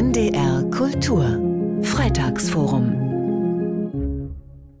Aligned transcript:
NDR 0.00 0.64
Kultur 0.70 1.38
Freitagsforum 1.82 2.96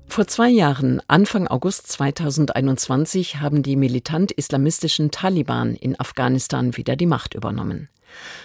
vor 0.06 0.26
zwei 0.26 0.48
Jahren, 0.48 1.02
Anfang 1.08 1.46
August 1.46 1.88
2021, 1.88 3.36
haben 3.36 3.62
die 3.62 3.76
militant-islamistischen 3.76 5.10
Taliban 5.10 5.74
in 5.74 6.00
Afghanistan 6.00 6.74
wieder 6.78 6.96
die 6.96 7.04
Macht 7.04 7.34
übernommen. 7.34 7.90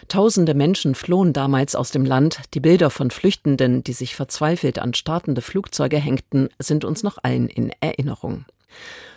Tausende 0.10 0.54
Menschen 0.54 0.96
flohen 0.96 1.32
damals 1.32 1.76
aus 1.76 1.92
dem 1.92 2.04
Land. 2.04 2.42
Die 2.54 2.60
Bilder 2.60 2.90
von 2.90 3.10
Flüchtenden, 3.10 3.82
die 3.82 3.94
sich 3.94 4.18
verzweifelt 4.18 4.78
an 4.78 4.94
startende 4.94 5.42
Flugzeuge 5.42 5.98
hängten, 5.98 6.50
sind 6.60 6.84
uns 6.84 7.04
noch 7.04 7.18
allen 7.24 7.48
in 7.48 7.72
Erinnerung. 7.80 8.44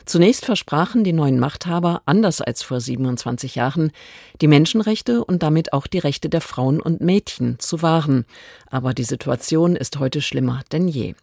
Zunächst 0.09 0.47
versprachen 0.47 1.05
die 1.05 1.13
neuen 1.13 1.39
Machthaber, 1.39 2.01
anders 2.07 2.41
als 2.41 2.63
vor 2.63 2.81
27 2.81 3.57
Jahren, 3.57 3.93
die 4.41 4.47
Menschenrechte 4.47 5.23
und 5.23 5.43
damit 5.43 5.75
auch 5.75 5.87
die 5.87 5.99
Rechte 5.99 6.31
der 6.31 6.41
Frauen 6.41 6.81
und 6.81 7.03
Mädchen 7.03 7.59
zu 7.59 7.83
wahren. 7.83 8.25
Aber 8.71 8.95
die 8.95 9.05
Situation 9.05 9.77
ist 9.77 9.99
heute 9.99 10.23
schlimmer 10.23 10.63
denn 10.73 10.89
je. 10.89 11.15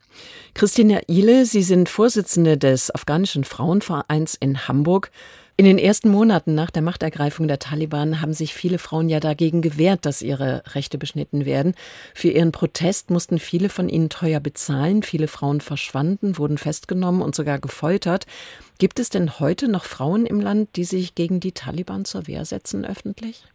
Christina 0.54 1.00
Ile, 1.08 1.46
Sie 1.46 1.64
sind 1.64 1.90
Vorsitzende 1.90 2.60
des 2.60 2.94
afghanischen 2.94 3.44
Frauenvereins 3.44 4.36
in 4.36 4.68
Hamburg. 4.68 5.10
In 5.58 5.64
den 5.64 5.78
ersten 5.78 6.10
Monaten 6.10 6.54
nach 6.54 6.70
der 6.70 6.82
Machtergreifung 6.82 7.48
der 7.48 7.60
Taliban 7.60 8.20
haben 8.20 8.34
sich 8.34 8.54
viele 8.54 8.78
Frauen 8.78 9.08
ja 9.08 9.22
dagegen 9.22 9.62
gewehrt, 9.62 10.06
dass 10.06 10.22
ihre 10.22 10.64
Rechte 10.74 10.98
beschnitten 10.98 11.46
werden. 11.46 11.76
Für 12.14 12.28
ihren 12.28 12.52
Protest 12.52 13.10
mussten 13.10 13.40
viele 13.40 13.70
von 13.70 13.88
ihnen 13.88 14.10
teuer 14.10 14.42
bezahlen. 14.42 15.02
Viele 15.02 15.30
Frauen 15.30 15.62
verschwanden, 15.62 16.38
wurden 16.38 16.58
festgenommen 16.58 17.22
und 17.22 17.36
sogar 17.36 17.60
gefoltert. 17.60 18.26
Gibt 18.80 19.00
es 19.00 19.08
denn 19.08 19.40
heute 19.40 19.70
noch 19.70 19.86
Frauen 19.86 20.26
im 20.26 20.42
Land, 20.42 20.76
die 20.76 20.84
sich 20.84 21.16
gegen 21.16 21.40
die 21.40 21.54
Taliban 21.54 22.04
zur 22.04 22.28
Wehr 22.28 22.44
setzen 22.44 22.84
öffentlich? 22.84 23.46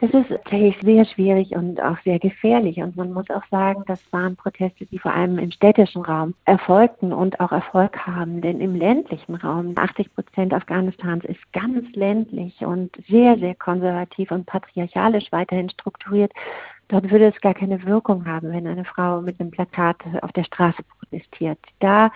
Das 0.00 0.10
ist 0.10 0.28
tatsächlich 0.28 0.76
sehr 0.82 1.04
schwierig 1.04 1.50
und 1.56 1.80
auch 1.82 1.96
sehr 2.04 2.20
gefährlich. 2.20 2.76
Und 2.78 2.96
man 2.96 3.12
muss 3.12 3.28
auch 3.30 3.42
sagen, 3.50 3.82
das 3.88 4.00
waren 4.12 4.36
Proteste, 4.36 4.86
die 4.86 4.98
vor 4.98 5.12
allem 5.12 5.38
im 5.38 5.50
städtischen 5.50 6.02
Raum 6.02 6.34
erfolgten 6.44 7.12
und 7.12 7.40
auch 7.40 7.50
Erfolg 7.50 8.06
haben. 8.06 8.40
Denn 8.40 8.60
im 8.60 8.76
ländlichen 8.76 9.34
Raum, 9.34 9.74
80 9.76 10.14
Prozent 10.14 10.54
Afghanistans 10.54 11.24
ist 11.24 11.40
ganz 11.52 11.84
ländlich 11.94 12.60
und 12.60 12.92
sehr, 13.08 13.38
sehr 13.38 13.56
konservativ 13.56 14.30
und 14.30 14.46
patriarchalisch 14.46 15.32
weiterhin 15.32 15.68
strukturiert. 15.68 16.32
Dort 16.88 17.10
würde 17.10 17.26
es 17.26 17.40
gar 17.42 17.52
keine 17.52 17.84
Wirkung 17.84 18.26
haben, 18.26 18.50
wenn 18.50 18.66
eine 18.66 18.84
Frau 18.84 19.20
mit 19.20 19.38
einem 19.38 19.50
Plakat 19.50 19.96
auf 20.22 20.32
der 20.32 20.44
Straße 20.44 20.82
protestiert. 20.82 21.58
Da 21.80 22.10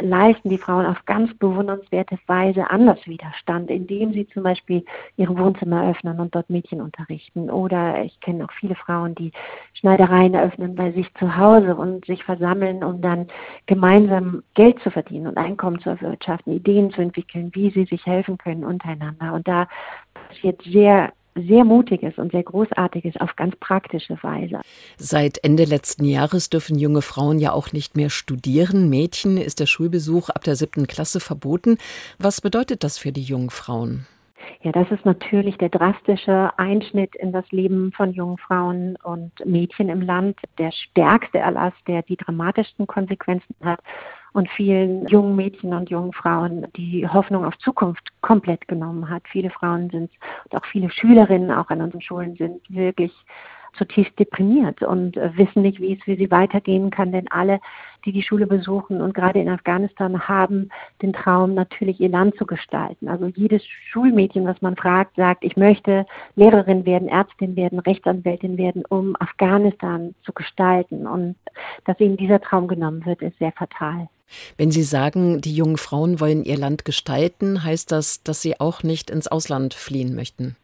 leisten 0.00 0.48
die 0.48 0.58
Frauen 0.58 0.84
auf 0.84 1.04
ganz 1.04 1.32
bewundernswerte 1.34 2.18
Weise 2.26 2.68
anders 2.68 2.98
Widerstand, 3.06 3.70
indem 3.70 4.12
sie 4.12 4.26
zum 4.28 4.42
Beispiel 4.42 4.84
ihre 5.16 5.38
Wohnzimmer 5.38 5.90
öffnen 5.90 6.18
und 6.18 6.34
dort 6.34 6.50
Mädchen 6.50 6.80
unterrichten. 6.80 7.50
Oder 7.50 8.02
ich 8.02 8.18
kenne 8.20 8.44
auch 8.44 8.52
viele 8.52 8.74
Frauen, 8.74 9.14
die 9.14 9.30
Schneidereien 9.74 10.34
eröffnen 10.34 10.74
bei 10.74 10.90
sich 10.90 11.12
zu 11.14 11.36
Hause 11.36 11.76
und 11.76 12.04
sich 12.06 12.24
versammeln, 12.24 12.82
um 12.82 13.00
dann 13.00 13.28
gemeinsam 13.66 14.42
Geld 14.54 14.80
zu 14.80 14.90
verdienen 14.90 15.28
und 15.28 15.38
Einkommen 15.38 15.78
zu 15.80 15.90
erwirtschaften, 15.90 16.52
Ideen 16.52 16.90
zu 16.90 17.00
entwickeln, 17.00 17.50
wie 17.54 17.70
sie 17.70 17.84
sich 17.84 18.04
helfen 18.04 18.38
können 18.38 18.64
untereinander. 18.64 19.34
Und 19.34 19.46
da 19.46 19.68
passiert 20.28 20.60
sehr 20.62 21.12
sehr 21.36 21.64
Mutiges 21.64 22.16
und 22.18 22.32
sehr 22.32 22.42
Großartiges 22.42 23.16
auf 23.20 23.36
ganz 23.36 23.54
praktische 23.56 24.18
Weise. 24.22 24.60
Seit 24.96 25.42
Ende 25.44 25.64
letzten 25.64 26.04
Jahres 26.04 26.50
dürfen 26.50 26.78
junge 26.78 27.02
Frauen 27.02 27.38
ja 27.38 27.52
auch 27.52 27.72
nicht 27.72 27.96
mehr 27.96 28.10
studieren. 28.10 28.88
Mädchen 28.88 29.36
ist 29.36 29.60
der 29.60 29.66
Schulbesuch 29.66 30.30
ab 30.30 30.44
der 30.44 30.56
siebten 30.56 30.86
Klasse 30.86 31.20
verboten. 31.20 31.78
Was 32.18 32.40
bedeutet 32.40 32.84
das 32.84 32.98
für 32.98 33.12
die 33.12 33.22
jungen 33.22 33.50
Frauen? 33.50 34.06
Ja, 34.62 34.72
das 34.72 34.90
ist 34.90 35.04
natürlich 35.04 35.56
der 35.58 35.68
drastische 35.68 36.50
Einschnitt 36.56 37.14
in 37.16 37.32
das 37.32 37.50
Leben 37.50 37.92
von 37.92 38.12
jungen 38.12 38.38
Frauen 38.38 38.96
und 39.02 39.32
Mädchen 39.44 39.88
im 39.88 40.02
Land. 40.02 40.38
Der 40.58 40.72
stärkste 40.72 41.38
Erlass, 41.38 41.72
der 41.86 42.02
die 42.02 42.16
dramatischsten 42.16 42.86
Konsequenzen 42.86 43.54
hat 43.62 43.80
und 44.36 44.50
vielen 44.50 45.06
jungen 45.08 45.34
Mädchen 45.34 45.72
und 45.72 45.88
jungen 45.88 46.12
Frauen 46.12 46.66
die 46.76 47.08
Hoffnung 47.08 47.46
auf 47.46 47.56
Zukunft 47.56 48.12
komplett 48.20 48.68
genommen 48.68 49.08
hat. 49.08 49.22
Viele 49.32 49.48
Frauen 49.48 49.88
sind 49.88 50.10
und 50.44 50.54
auch 50.54 50.66
viele 50.66 50.90
Schülerinnen 50.90 51.50
auch 51.50 51.70
an 51.70 51.80
unseren 51.80 52.02
Schulen 52.02 52.36
sind 52.36 52.60
wirklich 52.68 53.12
zutiefst 53.78 54.18
deprimiert 54.18 54.82
und 54.82 55.16
äh, 55.16 55.30
wissen 55.36 55.62
nicht, 55.62 55.80
wie 55.80 55.94
es 55.94 56.02
für 56.02 56.16
sie 56.16 56.30
weitergehen 56.30 56.90
kann, 56.90 57.12
denn 57.12 57.30
alle, 57.30 57.60
die 58.04 58.12
die 58.12 58.22
Schule 58.22 58.46
besuchen 58.46 59.00
und 59.00 59.14
gerade 59.14 59.40
in 59.40 59.48
Afghanistan 59.48 60.28
haben 60.28 60.68
den 61.00 61.14
Traum, 61.14 61.54
natürlich 61.54 61.98
ihr 61.98 62.10
Land 62.10 62.36
zu 62.36 62.44
gestalten. 62.44 63.08
Also 63.08 63.26
jedes 63.26 63.64
Schulmädchen, 63.66 64.44
was 64.44 64.60
man 64.60 64.76
fragt, 64.76 65.16
sagt, 65.16 65.44
ich 65.44 65.56
möchte 65.56 66.04
Lehrerin 66.34 66.84
werden, 66.84 67.08
Ärztin 67.08 67.56
werden, 67.56 67.78
Rechtsanwältin 67.78 68.58
werden, 68.58 68.84
um 68.88 69.16
Afghanistan 69.18 70.14
zu 70.24 70.32
gestalten. 70.32 71.06
Und 71.06 71.36
dass 71.84 71.98
ihnen 72.00 72.18
dieser 72.18 72.40
Traum 72.40 72.68
genommen 72.68 73.04
wird, 73.06 73.22
ist 73.22 73.38
sehr 73.38 73.52
fatal. 73.52 74.08
Wenn 74.56 74.70
Sie 74.70 74.82
sagen, 74.82 75.40
die 75.40 75.54
jungen 75.54 75.76
Frauen 75.76 76.20
wollen 76.20 76.44
ihr 76.44 76.56
Land 76.56 76.84
gestalten, 76.84 77.64
heißt 77.64 77.92
das, 77.92 78.22
dass 78.22 78.42
sie 78.42 78.60
auch 78.60 78.82
nicht 78.82 79.10
ins 79.10 79.28
Ausland 79.28 79.74
fliehen 79.74 80.14
möchten? 80.14 80.56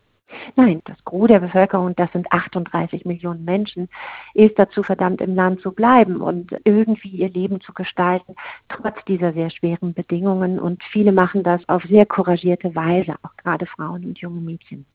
Nein, 0.56 0.82
das 0.84 0.96
Gros 1.04 1.28
der 1.28 1.40
Bevölkerung, 1.40 1.94
das 1.96 2.10
sind 2.12 2.30
38 2.32 3.04
Millionen 3.04 3.44
Menschen, 3.44 3.88
ist 4.34 4.58
dazu 4.58 4.82
verdammt, 4.82 5.20
im 5.20 5.34
Land 5.34 5.60
zu 5.60 5.72
bleiben 5.72 6.20
und 6.20 6.54
irgendwie 6.64 7.08
ihr 7.08 7.30
Leben 7.30 7.60
zu 7.60 7.72
gestalten, 7.72 8.34
trotz 8.68 8.96
dieser 9.06 9.32
sehr 9.32 9.50
schweren 9.50 9.94
Bedingungen. 9.94 10.58
Und 10.58 10.82
viele 10.84 11.12
machen 11.12 11.42
das 11.42 11.60
auf 11.68 11.82
sehr 11.84 12.06
couragierte 12.06 12.74
Weise, 12.74 13.16
auch 13.22 13.36
gerade 13.36 13.66
Frauen 13.66 14.04
und 14.04 14.18
junge 14.18 14.40
Mädchen. 14.40 14.86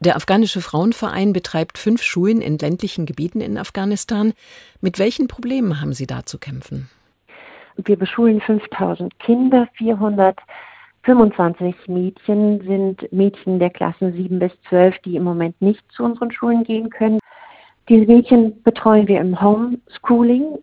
Der 0.00 0.16
afghanische 0.16 0.62
Frauenverein 0.62 1.32
betreibt 1.32 1.76
fünf 1.76 2.02
Schulen 2.02 2.40
in 2.40 2.56
ländlichen 2.56 3.04
Gebieten 3.04 3.40
in 3.40 3.58
Afghanistan. 3.58 4.32
Mit 4.80 4.98
welchen 4.98 5.28
Problemen 5.28 5.80
haben 5.80 5.92
Sie 5.92 6.06
da 6.06 6.24
zu 6.24 6.38
kämpfen? 6.38 6.88
Wir 7.76 7.98
beschulen 7.98 8.40
5000 8.40 9.18
Kinder, 9.18 9.68
425 9.74 11.88
Mädchen 11.88 12.60
sind 12.66 13.12
Mädchen 13.12 13.58
der 13.58 13.70
Klassen 13.70 14.12
7 14.12 14.38
bis 14.38 14.52
12, 14.68 14.98
die 15.00 15.16
im 15.16 15.24
Moment 15.24 15.60
nicht 15.60 15.82
zu 15.92 16.04
unseren 16.04 16.30
Schulen 16.30 16.62
gehen 16.64 16.90
können. 16.90 17.18
Diese 17.88 18.06
Mädchen 18.06 18.62
betreuen 18.62 19.08
wir 19.08 19.20
im 19.20 19.40
Homeschooling. 19.40 20.58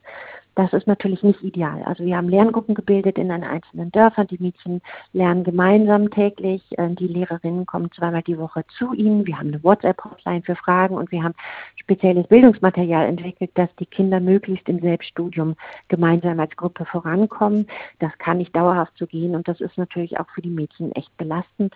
Das 0.57 0.73
ist 0.73 0.87
natürlich 0.87 1.21
nicht 1.21 1.43
ideal. 1.43 1.83
Also 1.83 2.03
wir 2.03 2.17
haben 2.17 2.29
Lerngruppen 2.29 2.73
gebildet 2.73 3.19
in 3.19 3.29
den 3.29 3.43
einzelnen 3.43 3.91
Dörfern. 3.91 4.25
Die 4.25 4.39
Mädchen 4.39 4.81
lernen 5.13 5.43
gemeinsam 5.43 6.09
täglich. 6.09 6.63
Äh, 6.79 6.89
die 6.95 7.05
Lehrerinnen 7.05 7.67
kommen 7.67 7.91
zweimal 7.91 8.23
die 8.23 8.39
Woche 8.39 8.65
zu 8.75 8.91
ihnen. 8.93 9.27
Wir 9.27 9.37
haben 9.37 9.49
eine 9.49 9.63
WhatsApp-Hotline 9.63 10.41
für 10.41 10.55
Fragen 10.55 10.95
und 10.95 11.11
wir 11.11 11.21
haben 11.21 11.35
spezielles 11.75 12.25
Bildungsmaterial 12.25 13.05
entwickelt, 13.05 13.51
dass 13.53 13.69
die 13.75 13.85
Kinder 13.85 14.19
möglichst 14.19 14.67
im 14.67 14.79
Selbststudium 14.79 15.55
gemeinsam 15.89 16.39
als 16.39 16.55
Gruppe 16.55 16.85
vorankommen. 16.85 17.67
Das 17.99 18.17
kann 18.17 18.39
nicht 18.39 18.55
dauerhaft 18.55 18.93
so 18.97 19.05
gehen 19.05 19.35
und 19.35 19.47
das 19.47 19.61
ist 19.61 19.77
natürlich 19.77 20.19
auch 20.19 20.27
für 20.33 20.41
die 20.41 20.49
Mädchen 20.49 20.91
echt 20.93 21.15
belastend. 21.17 21.75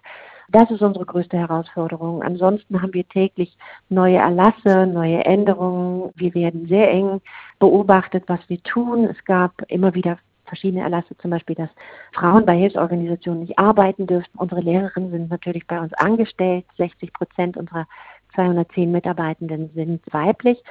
Das 0.51 0.69
ist 0.69 0.81
unsere 0.81 1.05
größte 1.05 1.37
Herausforderung. 1.37 2.23
Ansonsten 2.23 2.81
haben 2.81 2.93
wir 2.93 3.07
täglich 3.07 3.55
neue 3.87 4.17
Erlasse, 4.17 4.85
neue 4.85 5.23
Änderungen. 5.23 6.11
Wir 6.15 6.33
werden 6.33 6.67
sehr 6.67 6.91
eng 6.91 7.21
beobachtet, 7.57 8.25
was 8.27 8.41
wir 8.49 8.61
tun. 8.63 9.05
Es 9.05 9.23
gab 9.23 9.53
immer 9.69 9.93
wieder 9.93 10.17
verschiedene 10.43 10.83
Erlasse, 10.83 11.17
zum 11.19 11.31
Beispiel, 11.31 11.55
dass 11.55 11.69
Frauen 12.11 12.45
bei 12.45 12.57
Hilfsorganisationen 12.57 13.43
nicht 13.43 13.57
arbeiten 13.57 14.07
dürfen. 14.07 14.31
Unsere 14.35 14.59
Lehrerinnen 14.59 15.11
sind 15.11 15.29
natürlich 15.29 15.65
bei 15.67 15.79
uns 15.79 15.93
angestellt. 15.93 16.65
60 16.77 17.13
Prozent 17.13 17.55
unserer 17.55 17.87
210 18.35 18.91
Mitarbeitenden 18.91 19.69
sind 19.73 20.01
weiblich. 20.11 20.61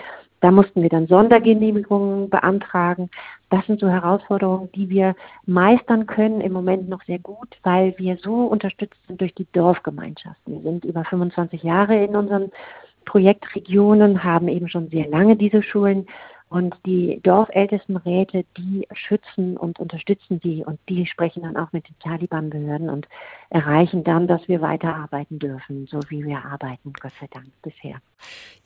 Da 0.41 0.50
mussten 0.50 0.81
wir 0.81 0.88
dann 0.88 1.06
Sondergenehmigungen 1.06 2.31
beantragen. 2.31 3.10
Das 3.50 3.66
sind 3.66 3.81
so 3.81 3.88
Herausforderungen, 3.88 4.71
die 4.75 4.88
wir 4.88 5.15
meistern 5.44 6.06
können 6.06 6.41
im 6.41 6.53
Moment 6.53 6.88
noch 6.88 7.03
sehr 7.04 7.19
gut, 7.19 7.59
weil 7.62 7.94
wir 7.98 8.16
so 8.16 8.44
unterstützt 8.47 8.98
sind 9.06 9.21
durch 9.21 9.34
die 9.34 9.47
Dorfgemeinschaften. 9.53 10.54
Wir 10.54 10.62
sind 10.62 10.84
über 10.84 11.04
25 11.04 11.62
Jahre 11.62 12.03
in 12.03 12.16
unseren 12.16 12.50
Projektregionen, 13.04 14.24
haben 14.24 14.48
eben 14.48 14.68
schon 14.68 14.89
sehr 14.89 15.09
lange 15.09 15.36
diese 15.36 15.63
Schulen 15.63 16.06
und 16.50 16.74
die 16.84 17.20
Dorfältestenräte, 17.22 18.44
die 18.58 18.86
schützen 18.92 19.56
und 19.56 19.78
unterstützen 19.78 20.41
die 20.41 20.64
und 20.64 20.80
die 20.88 21.06
sprechen 21.06 21.44
dann 21.44 21.56
auch 21.56 21.72
mit 21.72 21.88
den 21.88 21.97
Taliban-Behörden 22.00 22.91
und 22.91 23.06
erreichen 23.50 24.02
dann, 24.02 24.26
dass 24.26 24.47
wir 24.48 24.60
weiterarbeiten 24.60 25.38
dürfen, 25.38 25.86
so 25.86 26.00
wie 26.08 26.24
wir 26.24 26.44
arbeiten, 26.44 26.92
Gott 27.00 27.12
sei 27.20 27.28
Dank 27.32 27.47
bisher. 27.62 28.00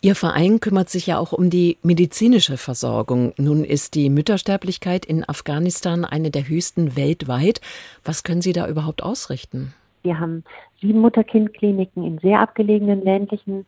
Ihr 0.00 0.14
Verein 0.14 0.60
kümmert 0.60 0.88
sich 0.88 1.06
ja 1.06 1.18
auch 1.18 1.32
um 1.32 1.50
die 1.50 1.76
medizinische 1.82 2.56
Versorgung. 2.56 3.34
Nun 3.36 3.64
ist 3.64 3.94
die 3.94 4.08
Müttersterblichkeit 4.08 5.04
in 5.04 5.28
Afghanistan 5.28 6.06
eine 6.06 6.30
der 6.30 6.48
höchsten 6.48 6.96
weltweit. 6.96 7.60
Was 8.02 8.24
können 8.24 8.40
Sie 8.40 8.54
da 8.54 8.66
überhaupt 8.66 9.02
ausrichten? 9.02 9.74
Wir 10.02 10.18
haben 10.18 10.42
sieben 10.80 11.00
Mutter-Kind-Kliniken 11.00 12.02
in 12.02 12.18
sehr 12.18 12.40
abgelegenen 12.40 13.02
ländlichen 13.02 13.66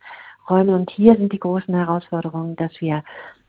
Räumen 0.49 0.73
und 0.73 0.89
hier 0.89 1.15
sind 1.15 1.33
die 1.33 1.39
großen 1.39 1.73
Herausforderungen, 1.73 2.55
dass 2.55 2.71
wir 2.79 3.03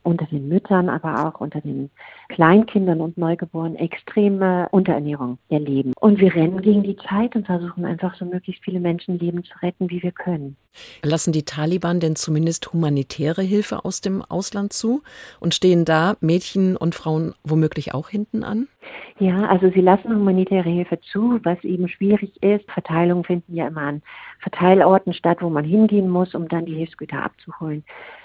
unter 0.09 0.27
den 0.27 0.49
Müttern, 0.49 0.89
aber 0.89 1.27
auch 1.27 1.41
unter 1.41 1.61
den 1.61 1.91
Kleinkindern 2.31 3.01
und 3.01 3.19
Neugeborenen 3.19 3.77
extreme 3.77 4.67
Unterernährung 4.71 5.39
erleben. 5.51 5.93
Und 6.01 6.19
wir 6.19 6.35
rennen 6.35 6.63
gegen 6.63 6.83
die 6.83 6.97
Zeit 6.97 7.37
und 7.37 7.47
versuchen 7.47 7.85
einfach 7.85 8.15
so 8.17 8.25
möglichst 8.25 8.65
viele 8.65 8.81
Menschenleben 8.81 9.45
zu 9.45 9.53
retten, 9.63 9.91
wie 9.91 10.03
wir 10.03 10.13
können. 10.13 10.57
Lassen 11.03 11.33
die 11.33 11.45
Taliban 11.45 12.01
denn 12.01 12.17
zumindest 12.17 12.73
humanitäre 12.73 13.43
Hilfe 13.43 13.85
aus 13.85 14.01
dem 14.01 14.23
Ausland 14.23 14.73
zu? 14.73 15.03
Und 15.41 15.55
stehen 15.55 15.85
da 15.85 16.17
Mädchen 16.21 16.77
und 16.77 16.95
Frauen 16.95 17.35
womöglich 17.45 17.93
auch 17.93 18.09
hinten 18.09 18.45
an? 18.45 18.69
Ja, 19.19 19.47
also 19.47 19.69
sie 19.71 19.81
lassen 19.81 20.15
humanitäre 20.15 20.69
Hilfe 20.69 21.01
zu, 21.01 21.41
was 21.43 21.63
eben 21.65 21.89
schwierig 21.89 22.41
ist. 22.43 22.71
Verteilungen 22.71 23.25
finden 23.25 23.55
ja 23.55 23.67
immer 23.67 23.83
an 23.83 24.03
Verteilorten 24.41 25.13
statt, 25.13 25.39
wo 25.41 25.51
man 25.51 25.65
hingehen 25.65 26.09
muss, 26.09 26.35
um 26.35 26.49
dann 26.49 26.67
die 26.67 26.75
Hilfsgüter 26.75 27.25
abzuholen. 27.25 27.85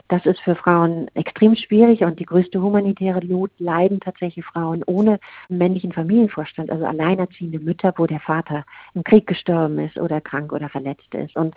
Das 0.10 0.26
ist 0.28 0.40
für 0.42 0.56
Frauen 0.56 1.08
extrem 1.16 1.56
schwierig 1.56 2.04
und 2.04 2.20
die 2.20 2.26
größte 2.26 2.62
humanitäre 2.62 3.26
Not 3.26 3.52
leiden 3.58 4.00
tatsächlich 4.00 4.46
Frauen 4.46 4.84
ohne 4.86 5.20
männlichen 5.50 5.94
Familienvorstand, 5.94 6.70
also 6.70 6.86
alleinerziehende 6.86 7.58
Mütter, 7.58 7.94
wo 7.98 8.06
der 8.06 8.20
Vater 8.20 8.64
im 8.94 9.04
Krieg 9.04 9.26
gestorben 9.26 9.80
ist 9.80 9.98
oder 9.98 10.22
krank 10.22 10.54
oder 10.54 10.70
verletzt 10.70 11.16
ist. 11.16 11.36
Und 11.36 11.56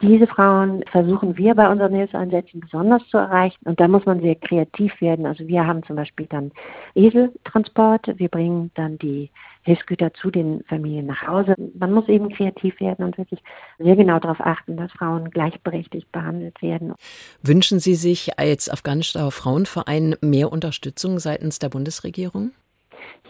diese 0.00 0.26
Frauen 0.26 0.84
versuchen 0.90 1.36
wir 1.36 1.54
bei 1.54 1.68
unseren 1.68 1.94
Hilfseinsätzen 1.94 2.60
besonders 2.60 3.02
zu 3.08 3.18
erreichen. 3.18 3.58
Und 3.64 3.80
da 3.80 3.88
muss 3.88 4.06
man 4.06 4.20
sehr 4.20 4.36
kreativ 4.36 5.00
werden. 5.00 5.26
Also 5.26 5.46
wir 5.48 5.66
haben 5.66 5.82
zum 5.84 5.96
Beispiel 5.96 6.26
dann 6.26 6.52
Eseltransport. 6.94 8.12
Wir 8.16 8.28
bringen 8.28 8.70
dann 8.74 8.98
die 8.98 9.30
Hilfsgüter 9.62 10.14
zu 10.14 10.30
den 10.30 10.62
Familien 10.68 11.06
nach 11.06 11.26
Hause. 11.26 11.54
Man 11.78 11.92
muss 11.92 12.08
eben 12.08 12.28
kreativ 12.30 12.80
werden 12.80 13.04
und 13.04 13.18
wirklich 13.18 13.42
sehr 13.78 13.96
genau 13.96 14.18
darauf 14.18 14.40
achten, 14.40 14.76
dass 14.76 14.92
Frauen 14.92 15.30
gleichberechtigt 15.30 16.10
behandelt 16.12 16.60
werden. 16.62 16.94
Wünschen 17.42 17.80
Sie 17.80 17.94
sich 17.94 18.38
als 18.38 18.70
Afghanischer 18.70 19.30
Frauenverein 19.30 20.14
mehr 20.20 20.52
Unterstützung 20.52 21.18
seitens 21.18 21.58
der 21.58 21.70
Bundesregierung? 21.70 22.52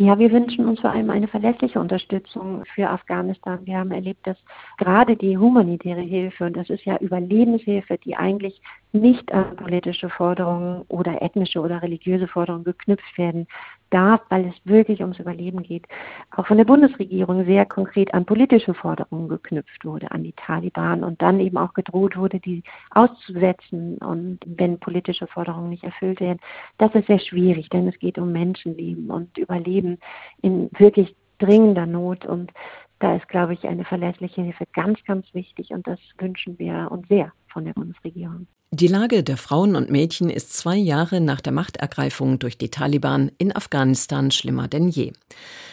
Ja, 0.00 0.16
wir 0.16 0.30
wünschen 0.30 0.64
uns 0.68 0.78
vor 0.78 0.90
allem 0.90 1.10
eine 1.10 1.26
verlässliche 1.26 1.80
Unterstützung 1.80 2.64
für 2.72 2.88
Afghanistan. 2.88 3.58
Wir 3.64 3.78
haben 3.78 3.90
erlebt, 3.90 4.24
dass 4.28 4.36
gerade 4.76 5.16
die 5.16 5.36
humanitäre 5.36 6.02
Hilfe, 6.02 6.44
und 6.44 6.56
das 6.56 6.70
ist 6.70 6.84
ja 6.84 6.96
Überlebenshilfe, 6.98 7.98
die 7.98 8.14
eigentlich 8.14 8.62
nicht 8.92 9.32
an 9.32 9.56
politische 9.56 10.08
Forderungen 10.08 10.82
oder 10.86 11.20
ethnische 11.20 11.60
oder 11.60 11.82
religiöse 11.82 12.28
Forderungen 12.28 12.62
geknüpft 12.62 13.18
werden 13.18 13.48
darf, 13.90 14.20
weil 14.28 14.46
es 14.46 14.54
wirklich 14.64 15.00
ums 15.00 15.18
Überleben 15.18 15.62
geht, 15.62 15.86
auch 16.30 16.46
von 16.46 16.56
der 16.56 16.64
Bundesregierung 16.64 17.44
sehr 17.44 17.66
konkret 17.66 18.12
an 18.14 18.24
politische 18.24 18.74
Forderungen 18.74 19.28
geknüpft 19.28 19.84
wurde, 19.84 20.10
an 20.10 20.22
die 20.24 20.32
Taliban 20.32 21.04
und 21.04 21.20
dann 21.22 21.40
eben 21.40 21.56
auch 21.56 21.74
gedroht 21.74 22.16
wurde, 22.16 22.40
die 22.40 22.62
auszusetzen 22.90 23.98
und 23.98 24.40
wenn 24.46 24.78
politische 24.78 25.26
Forderungen 25.26 25.70
nicht 25.70 25.84
erfüllt 25.84 26.20
werden. 26.20 26.40
Das 26.78 26.94
ist 26.94 27.06
sehr 27.06 27.20
schwierig, 27.20 27.68
denn 27.70 27.88
es 27.88 27.98
geht 27.98 28.18
um 28.18 28.32
Menschenleben 28.32 29.10
und 29.10 29.36
Überleben 29.38 29.98
in 30.42 30.70
wirklich 30.78 31.14
dringender 31.38 31.86
Not 31.86 32.26
und 32.26 32.52
da 33.00 33.14
ist, 33.14 33.28
glaube 33.28 33.54
ich, 33.54 33.66
eine 33.66 33.84
verlässliche 33.84 34.42
Hilfe 34.42 34.64
ganz, 34.72 34.98
ganz 35.04 35.32
wichtig 35.32 35.70
und 35.70 35.86
das 35.86 36.00
wünschen 36.18 36.58
wir 36.58 36.88
uns 36.90 37.06
sehr 37.08 37.32
von 37.58 37.64
der 37.64 37.72
Bundesregierung. 37.72 38.46
Die 38.70 38.86
Lage 38.86 39.24
der 39.24 39.36
Frauen 39.36 39.74
und 39.74 39.90
Mädchen 39.90 40.30
ist 40.30 40.52
zwei 40.52 40.76
Jahre 40.76 41.20
nach 41.20 41.40
der 41.40 41.52
Machtergreifung 41.52 42.38
durch 42.38 42.56
die 42.56 42.70
Taliban 42.70 43.32
in 43.36 43.56
Afghanistan 43.56 44.30
schlimmer 44.30 44.68
denn 44.68 44.86
je. 44.86 45.10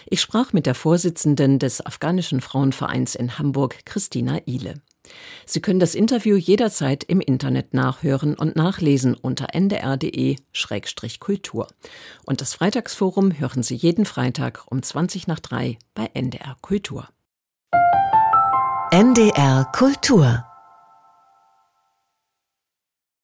Ich 0.07 0.19
sprach 0.19 0.51
mit 0.51 0.65
der 0.65 0.73
Vorsitzenden 0.73 1.59
des 1.59 1.85
afghanischen 1.85 2.41
Frauenvereins 2.41 3.13
in 3.13 3.37
Hamburg, 3.37 3.85
Christina 3.85 4.39
Ihle. 4.47 4.81
Sie 5.45 5.61
können 5.61 5.79
das 5.79 5.93
Interview 5.93 6.37
jederzeit 6.37 7.03
im 7.03 7.21
Internet 7.21 7.75
nachhören 7.75 8.33
und 8.33 8.55
nachlesen 8.55 9.13
unter 9.13 9.53
ndr.de-kultur. 9.53 11.67
Und 12.25 12.41
das 12.41 12.55
Freitagsforum 12.55 13.37
hören 13.37 13.61
Sie 13.61 13.75
jeden 13.75 14.05
Freitag 14.05 14.63
um 14.71 14.81
20 14.81 15.27
nach 15.27 15.39
3 15.39 15.77
bei 15.93 16.09
NDR 16.15 16.57
Kultur. 16.61 17.07
NDR 18.89 19.65
Kultur 19.71 20.45